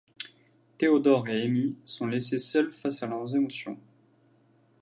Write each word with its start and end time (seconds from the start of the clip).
Theodore 0.79 1.27
et 1.29 1.43
Amy 1.43 1.75
sont 1.85 2.07
laissés 2.07 2.39
seuls 2.39 2.71
face 2.71 3.03
à 3.03 3.05
leurs 3.05 3.35
émotions. 3.35 3.77